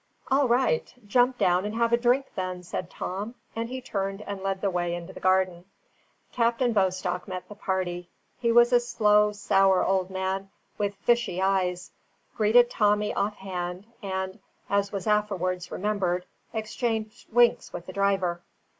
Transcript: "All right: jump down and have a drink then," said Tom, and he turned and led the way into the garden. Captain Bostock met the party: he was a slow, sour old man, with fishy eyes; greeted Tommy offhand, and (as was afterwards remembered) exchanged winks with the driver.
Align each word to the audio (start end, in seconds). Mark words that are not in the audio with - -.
"All 0.31 0.47
right: 0.47 0.91
jump 1.05 1.37
down 1.37 1.63
and 1.63 1.75
have 1.75 1.93
a 1.93 1.97
drink 1.97 2.25
then," 2.33 2.63
said 2.63 2.89
Tom, 2.89 3.35
and 3.55 3.69
he 3.69 3.81
turned 3.81 4.23
and 4.23 4.41
led 4.41 4.59
the 4.61 4.71
way 4.71 4.95
into 4.95 5.13
the 5.13 5.19
garden. 5.19 5.63
Captain 6.31 6.73
Bostock 6.73 7.27
met 7.27 7.47
the 7.47 7.53
party: 7.53 8.09
he 8.39 8.51
was 8.51 8.73
a 8.73 8.79
slow, 8.79 9.31
sour 9.31 9.85
old 9.85 10.09
man, 10.09 10.49
with 10.79 10.95
fishy 10.95 11.39
eyes; 11.39 11.91
greeted 12.35 12.67
Tommy 12.67 13.13
offhand, 13.13 13.85
and 14.01 14.39
(as 14.71 14.91
was 14.91 15.05
afterwards 15.05 15.69
remembered) 15.69 16.25
exchanged 16.51 17.31
winks 17.31 17.71
with 17.71 17.85
the 17.85 17.93
driver. 17.93 18.41